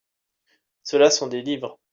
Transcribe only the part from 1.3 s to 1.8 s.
livres.